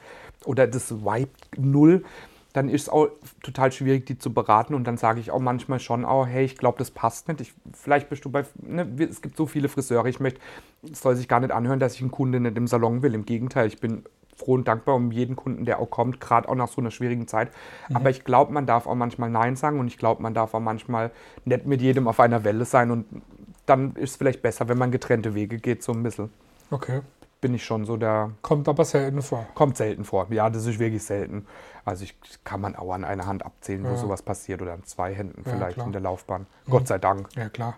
[0.48, 2.04] oder das Vibe null,
[2.54, 3.10] dann ist es auch
[3.44, 4.74] total schwierig, die zu beraten.
[4.74, 7.42] Und dann sage ich auch manchmal schon auch, hey, ich glaube, das passt nicht.
[7.42, 10.40] Ich, vielleicht bist du bei, ne, es gibt so viele Friseure, ich möchte,
[10.92, 13.14] es soll sich gar nicht anhören, dass ich einen Kunden nicht im Salon will.
[13.14, 14.04] Im Gegenteil, ich bin
[14.36, 17.28] froh und dankbar um jeden Kunden, der auch kommt, gerade auch nach so einer schwierigen
[17.28, 17.52] Zeit.
[17.94, 20.60] Aber ich glaube, man darf auch manchmal Nein sagen und ich glaube, man darf auch
[20.60, 21.12] manchmal
[21.46, 22.92] nicht mit jedem auf einer Welle sein.
[22.92, 23.06] Und
[23.66, 26.30] dann ist es vielleicht besser, wenn man getrennte Wege geht, so ein bisschen.
[26.70, 27.02] Okay.
[27.40, 29.46] Bin ich schon so der Kommt aber selten vor.
[29.54, 30.26] Kommt selten vor.
[30.32, 31.46] Ja, das ist wirklich selten.
[31.86, 33.98] Also ich kann man auch an einer Hand abzählen, wo Ja.
[33.98, 35.86] sowas passiert oder an zwei Händen Ja, vielleicht klar.
[35.86, 36.48] in der Laufbahn.
[36.68, 37.30] Gott sei Dank.
[37.36, 37.76] Ja, klar.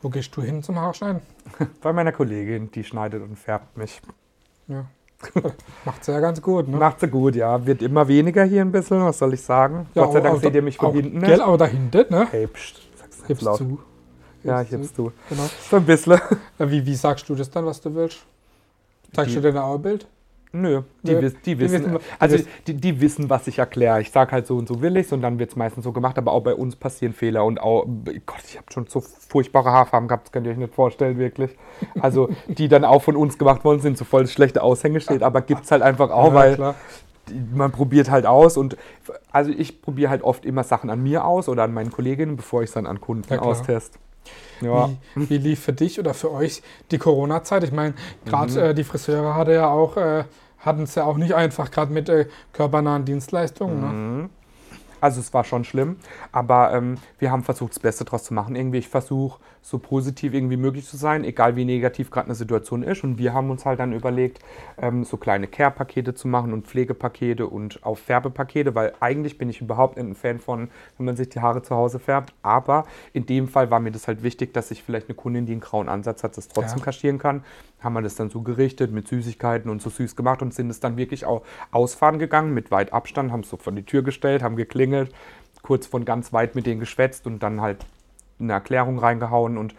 [0.00, 1.20] Wo gehst du hin zum Haarschneiden?
[1.82, 4.00] Bei meiner Kollegin, die schneidet und färbt mich.
[4.68, 4.86] Ja.
[5.84, 6.78] Macht sie ja ganz gut, ne?
[6.78, 7.64] Macht sie gut, ja.
[7.66, 9.86] Wird immer weniger hier ein bisschen, was soll ich sagen?
[9.94, 11.40] Ja, Gott sei Dank seht ihr mich von hinten Gell, nicht.
[11.40, 12.26] aber da hinten, ne?
[12.30, 13.58] Hey, pst, sag's nicht laut.
[13.58, 13.78] zu.
[14.42, 15.12] Ja, ich heb's du.
[15.28, 15.44] Genau.
[15.70, 16.14] So ein bisschen.
[16.58, 18.24] Äh, Wie, wie sagst du das dann, was du willst?
[19.14, 20.06] Zeigst du dir da auch ein Bild?
[20.54, 24.02] Nö, die, die, die wissen, wissen- also die die, wissen, was ich erkläre.
[24.02, 26.18] Ich sage halt so und so will ich's und dann wird es meistens so gemacht,
[26.18, 27.86] aber auch bei uns passieren Fehler und auch,
[28.26, 31.56] Gott, ich habe schon so furchtbare Haarfarben gehabt, das könnt ihr euch nicht vorstellen, wirklich.
[32.00, 35.64] Also, die dann auch von uns gemacht worden sind, so voll schlechte Aushängeschild, aber gibt
[35.64, 36.74] es halt einfach auch, Ja, weil klar.
[37.54, 38.76] man probiert halt aus und
[39.30, 42.62] also ich probiere halt oft immer Sachen an mir aus oder an meinen Kolleginnen, bevor
[42.62, 43.54] ich es dann an Kunden Ja, klar.
[44.60, 44.90] Ja.
[45.14, 47.64] Wie, wie lief für dich oder für euch die Corona-Zeit?
[47.64, 48.58] Ich meine, gerade Mhm.
[48.58, 50.24] äh, die Friseure hatte ja auch, äh,
[50.58, 53.80] hatten es ja auch nicht einfach, gerade mit äh, körpernahen Dienstleistungen.
[53.80, 54.28] Ne?
[55.02, 55.96] Also es war schon schlimm,
[56.30, 58.54] aber ähm, wir haben versucht, das Beste daraus zu machen.
[58.54, 62.82] Irgendwie, ich versuche, so positiv irgendwie möglich zu sein, egal wie negativ gerade eine Situation
[62.84, 63.02] ist.
[63.04, 64.38] Und wir haben uns halt dann überlegt,
[64.78, 69.60] ähm, so kleine Care-Pakete zu machen und Pflegepakete und auch Färbepakete, weil eigentlich bin ich
[69.60, 72.32] überhaupt nicht ein Fan von, wenn man sich die Haare zu Hause färbt.
[72.42, 75.52] Aber in dem Fall war mir das halt wichtig, dass ich vielleicht eine Kundin, die
[75.52, 76.84] einen grauen Ansatz hat, das trotzdem Ja.
[76.84, 77.42] kaschieren kann.
[77.82, 80.80] Haben wir das dann so gerichtet mit Süßigkeiten und so süß gemacht und sind es
[80.80, 84.42] dann wirklich auch ausfahren gegangen mit weit Abstand, haben es so vor die Tür gestellt,
[84.42, 85.12] haben geklingelt,
[85.62, 87.84] kurz von ganz weit mit denen geschwätzt und dann halt
[88.38, 89.74] eine Erklärung reingehauen und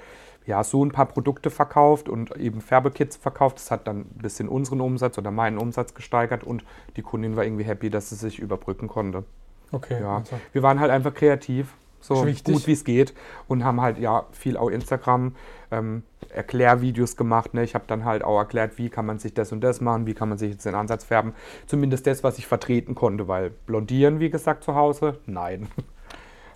[0.46, 3.58] ja, so ein paar Produkte verkauft und eben Färbekits verkauft.
[3.58, 6.66] Das hat dann ein bisschen unseren Umsatz oder meinen Umsatz gesteigert und
[6.98, 9.24] die Kundin war irgendwie happy, dass sie sich überbrücken konnte.
[9.72, 11.74] Okay, Ja, also, wir waren halt einfach kreativ.
[12.04, 13.14] So gut wie es geht
[13.48, 15.36] und haben halt ja viel auch Instagram
[15.72, 17.54] ähm, Erklärvideos gemacht.
[17.54, 17.64] Ne?
[17.64, 20.14] Ich habe dann halt auch erklärt, wie kann man sich das und das machen, wie
[20.14, 21.34] kann man sich jetzt den Ansatz färben.
[21.66, 25.68] Zumindest das, was ich vertreten konnte, weil blondieren, wie gesagt, zu Hause, nein.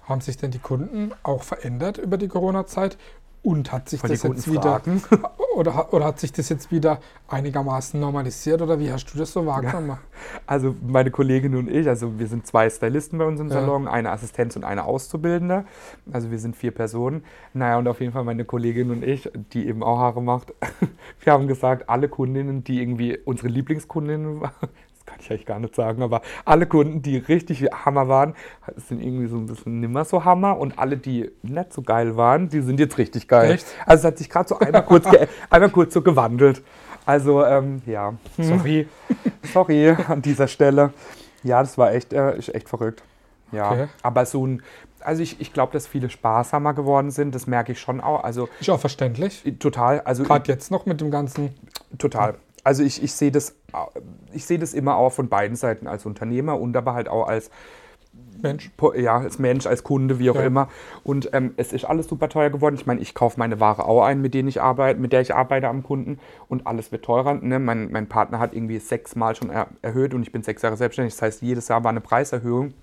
[0.04, 2.98] Haben sich denn die Kunden auch verändert über die Corona-Zeit?
[3.48, 4.82] Und hat sich das jetzt wieder
[5.56, 9.46] oder, oder hat sich das jetzt wieder einigermaßen normalisiert oder wie hast du das so
[9.46, 9.98] wahrgenommen?
[10.46, 13.62] Also meine Kollegin und ich, also wir sind zwei Stylisten bei uns im Ja.
[13.62, 15.64] Salon, eine Assistenz und eine Auszubildende.
[16.12, 17.24] Also wir sind vier Personen.
[17.54, 20.54] Naja, und auf jeden Fall meine Kollegin und ich, die eben auch Haare macht,
[21.22, 24.42] wir haben gesagt, alle Kundinnen, die irgendwie unsere Lieblingskundinnen
[25.08, 28.36] kann ich eigentlich gar nicht sagen, aber alle Kunden, die richtig Hammer waren,
[28.76, 32.50] sind irgendwie so ein bisschen nimmer so Hammer und alle, die nicht so geil waren,
[32.50, 33.52] die sind jetzt richtig geil.
[33.54, 33.66] Echt?
[33.88, 35.08] Also es hat sich gerade so einmal kurz,
[35.50, 36.62] einmal kurz so gewandelt.
[37.06, 38.88] Also ähm, ja, sorry,
[39.54, 40.94] sorry an dieser Stelle.
[41.42, 43.02] Ja, das war echt, äh, ist echt verrückt.
[43.54, 43.88] Ja, Okay.
[44.04, 44.62] aber so ein,
[45.00, 48.26] also ich, ich glaube, dass viele sparsamer geworden sind, das merke ich schon auch.
[48.26, 49.42] Also Ist auch verständlich.
[49.60, 51.54] total, also Gerade jetzt noch mit dem ganzen.
[51.98, 52.36] total.
[52.68, 53.56] Also ich, ich sehe das,
[54.34, 57.50] ich sehe das immer auch von beiden Seiten als Unternehmer und aber halt auch als
[58.42, 58.70] Mensch.
[58.98, 60.42] Ja, als Mensch, als Kunde, wie auch Ja.
[60.44, 60.68] immer.
[61.06, 62.76] Und ähm, es ist alles super teuer geworden.
[62.76, 65.34] Ich meine, ich kaufe meine Ware auch ein, mit denen ich arbeite, mit der ich
[65.34, 67.36] arbeite am Kunden und alles wird teurer.
[67.36, 67.58] Ne?
[67.60, 71.14] Mein, mein Partner hat irgendwie sechsmal schon er, erhöht und ich bin sechs Jahre selbstständig.
[71.14, 72.74] Das heißt, jedes Jahr war eine Preiserhöhung.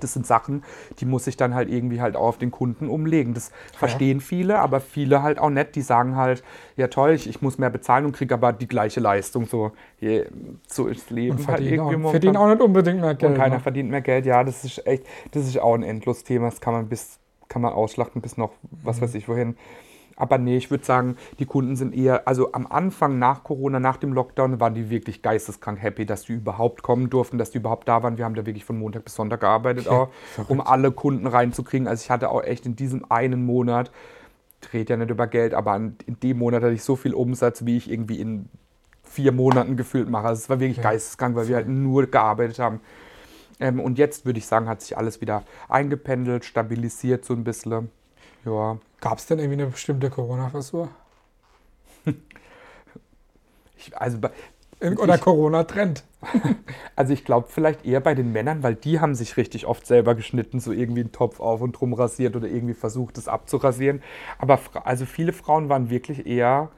[0.00, 0.62] Das sind Sachen,
[0.98, 3.34] die muss ich dann halt irgendwie halt auch auf den Kunden umlegen.
[3.34, 5.74] Das verstehen viele, aber viele halt auch nicht.
[5.74, 6.42] Die sagen halt,
[6.76, 9.46] ja toll, ich, ich muss mehr bezahlen und kriege aber die gleiche Leistung.
[9.46, 10.26] So, je,
[10.66, 13.32] so ist Leben Und halt irgendwie auch, verdienen auch nicht unbedingt mehr Geld.
[13.32, 13.60] und keiner ne?
[13.60, 14.26] verdient mehr Geld.
[14.26, 16.46] Ja, das ist echt, das ist auch ein Endlos-Thema.
[16.46, 19.56] Das kann man bis, kann man ausschlachten bis noch, was weiß ich wohin.
[20.16, 23.98] Aber nee, ich würde sagen, die Kunden sind eher, also am Anfang nach Corona, nach
[23.98, 27.86] dem Lockdown, waren die wirklich geisteskrank happy, dass die überhaupt kommen durften, dass die überhaupt
[27.86, 28.16] da waren.
[28.16, 30.08] Wir haben da wirklich von Montag bis Sonntag gearbeitet, auch,
[30.48, 31.86] um alle Kunden reinzukriegen.
[31.86, 33.90] Also ich hatte auch echt in diesem einen Monat,
[34.62, 37.66] ich rede ja nicht über Geld, aber in dem Monat hatte ich so viel Umsatz,
[37.66, 38.48] wie ich irgendwie in
[39.02, 40.28] vier Monaten gefühlt mache.
[40.28, 40.84] Also es war wirklich Ja.
[40.84, 42.80] geisteskrank, weil wir halt nur gearbeitet haben.
[43.60, 47.90] Ähm, und jetzt würde ich sagen, hat sich alles wieder eingependelt, stabilisiert so ein bisschen.
[48.46, 50.88] Ja, Gab es denn irgendwie eine bestimmte Corona-Frisur?
[53.92, 54.30] also, bei-
[54.98, 56.04] Oder Corona-Trend?
[56.96, 60.14] also ich glaube vielleicht eher bei den Männern, weil die haben sich richtig oft selber
[60.14, 64.02] geschnitten, so irgendwie einen Topf auf und drum rasiert oder irgendwie versucht, es abzurasieren.
[64.38, 66.70] Aber also viele Frauen waren wirklich eher,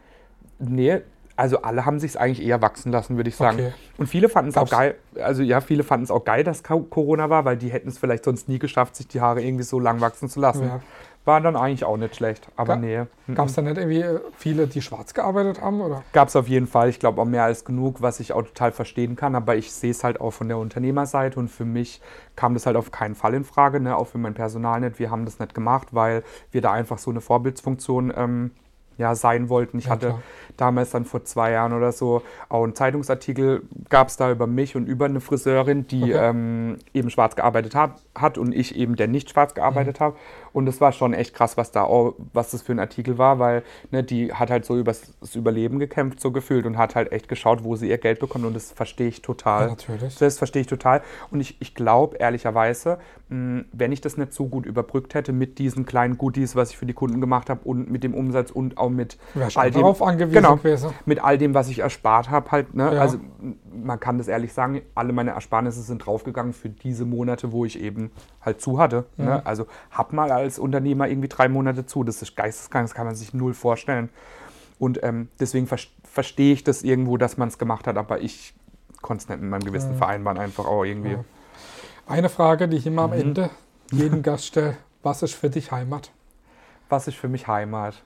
[0.59, 1.01] nee,
[1.37, 3.59] also alle haben sich es eigentlich eher wachsen lassen, würde ich sagen.
[3.59, 3.73] Okay.
[3.97, 6.83] Und viele fanden es auch geil, also ja, viele fanden es auch geil, dass Co-
[6.83, 9.79] Corona war, weil die hätten es vielleicht sonst nie geschafft, sich die Haare irgendwie so
[9.81, 10.65] lang wachsen zu lassen.
[10.67, 10.81] Ja.
[11.29, 13.03] War dann eigentlich auch nicht schlecht, aber Ga- nee.
[13.35, 15.81] Gab es da nicht irgendwie äh, viele, die schwarz gearbeitet haben?
[15.83, 16.03] Oder?
[16.15, 16.89] Gab es auf jeden Fall.
[16.89, 19.35] Ich glaube auch mehr als genug, was ich auch total verstehen kann.
[19.35, 22.01] Aber ich sehe es halt auch von der Unternehmerseite und für mich
[22.35, 23.79] kam das halt auf keinen Fall in Frage.
[23.79, 23.95] Ne?
[23.95, 24.99] Auch für mein Personal nicht.
[24.99, 28.51] Wir haben das nicht gemacht, weil wir da einfach so eine Vorbildsfunktion ähm,
[28.99, 29.79] ja, sein wollten.
[29.79, 30.23] Ich Ja, hatte klar.
[30.57, 34.77] damals dann vor zwei Jahren oder so auch einen Zeitungsartikel, gab es da über mich
[34.77, 36.29] und über eine Friseurin, die Okay.
[36.31, 39.57] ähm, eben schwarz gearbeitet hat, hat und ich eben, der nicht schwarz Mhm.
[39.57, 40.17] gearbeitet habe.
[40.53, 43.39] Und das war schon echt krass, was da auch, was das für ein Artikel war,
[43.39, 47.13] weil ne, die hat halt so übers das Überleben gekämpft, so gefühlt und hat halt
[47.13, 49.65] echt geschaut, wo sie ihr Geld bekommt und das verstehe ich total.
[49.65, 50.17] Ja, natürlich.
[50.19, 51.03] Das verstehe ich total.
[51.31, 55.59] Und ich, ich glaube, ehrlicherweise, mh, wenn ich das nicht so gut überbrückt hätte mit
[55.59, 58.79] diesen kleinen Goodies, was ich für die Kunden gemacht habe und mit dem Umsatz und
[58.79, 60.91] auch mit Wäre schon all dem, genau, gewesen.
[61.07, 62.95] mit all dem, was ich erspart habe, halt, ne?
[62.95, 63.01] Ja.
[63.01, 63.19] Also
[63.73, 67.81] man kann das ehrlich sagen, alle meine Ersparnisse sind draufgegangen für diese Monate, wo ich
[67.81, 69.05] eben halt zu hatte.
[69.17, 69.25] Mhm.
[69.25, 69.47] Ne?
[69.47, 72.05] Also hab mal als Unternehmer irgendwie drei Monate zu.
[72.05, 74.09] Das ist geisteskrank, das kann man sich null vorstellen.
[74.79, 78.55] Und ähm, deswegen ver verstehe ich das irgendwo, dass man es gemacht hat, aber ich
[79.03, 81.13] konnte es nicht mit meinem Gewissen vereinbaren, einfach auch irgendwie.
[81.13, 81.25] Ja.
[82.07, 83.21] Eine Frage, die ich immer am Mhm.
[83.21, 83.51] Ende
[83.93, 84.77] jedem Gast stelle.
[85.03, 86.11] Was ist für dich Heimat?
[86.89, 88.03] Was ist für mich Heimat?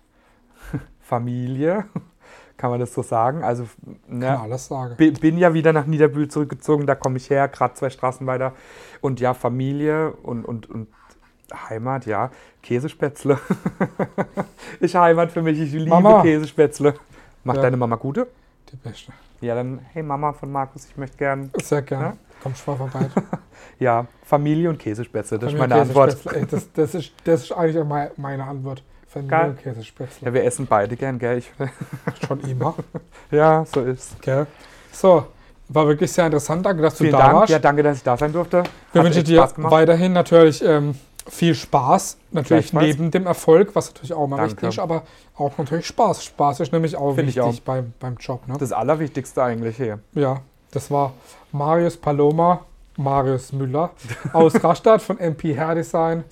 [1.00, 1.84] Familie,
[2.56, 3.42] kann man das so sagen?
[3.42, 3.64] Also,
[4.08, 4.94] Kann ne, alles sagen.
[4.96, 8.52] Bi- bin ja wieder nach Niederbühl zurückgezogen, da komme ich her, gerade zwei Straßen weiter.
[9.00, 10.88] Und ja, Familie und, und, und
[11.68, 12.30] Heimat, ja,
[12.62, 13.38] Käsespätzle.
[14.80, 16.22] ist Heimat für mich, ich liebe Mama.
[16.22, 16.94] Käsespätzle.
[17.44, 17.62] Macht Ja.
[17.64, 18.28] deine Mama gute?
[18.70, 19.12] Die beste.
[19.40, 21.50] Ja, dann, hey Mama von Markus, ich möchte gern.
[21.62, 22.04] Sehr gerne.
[22.04, 22.16] Ja?
[22.42, 23.06] Kommst mal vorbei.
[23.78, 26.26] Ja, Familie und Käsespätzle, das ist Familie meine Antwort.
[26.34, 27.84] Ey, das, das, ist, das ist eigentlich
[28.16, 28.82] meine Antwort.
[29.12, 29.50] Familie Geil.
[29.50, 30.26] und Käsespätzle.
[30.26, 31.38] Ja, wir essen beide gern, gell?
[31.38, 31.50] Ich,
[32.26, 32.74] Schon immer.
[33.30, 34.20] ja, so ist.
[34.22, 34.46] Gell?
[34.90, 35.26] So,
[35.68, 36.64] war wirklich sehr interessant.
[36.64, 37.34] Danke, dass du Vielen da Dank.
[37.34, 37.50] warst.
[37.50, 38.62] Ja, danke, dass ich da sein durfte.
[38.92, 40.94] Wir wünschen dir weiterhin natürlich ähm,
[41.28, 42.16] viel Spaß.
[42.30, 44.52] Natürlich neben dem Erfolg, was natürlich auch mal Danke.
[44.52, 45.02] wichtig ist, aber
[45.36, 46.24] auch natürlich Spaß.
[46.24, 47.64] Spaß ist nämlich auch Find ich wichtig auch.
[47.64, 48.48] Beim, beim Job.
[48.48, 48.56] Ne?
[48.58, 49.98] Das Allerwichtigste eigentlich hier.
[50.14, 51.12] Ja, das war
[51.52, 52.64] Marius Paloma,
[52.96, 53.90] Marius Müller
[54.32, 56.24] aus Rastatt von MP Hair Design.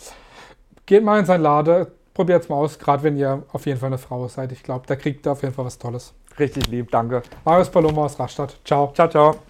[0.87, 1.87] geht mal in sein Laden,
[2.21, 4.53] probiert es mal aus, gerade wenn ihr auf jeden Fall eine Frau seid.
[4.53, 6.13] Ich glaube, da kriegt ihr auf jeden Fall was Tolles.
[6.39, 7.23] Richtig lieb, danke.
[7.47, 8.59] Marius Paloma aus Rastatt.
[8.63, 8.93] Ciao.
[8.95, 9.50] Ciao, ciao.